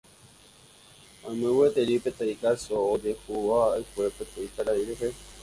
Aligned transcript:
Oime 1.31 1.49
gueteri 1.57 1.95
peteĩ 2.07 2.33
káso 2.41 2.75
ojehuva'ekue 2.95 4.05
peteĩ 4.17 4.47
karai 4.57 4.77
rehe. 4.91 5.07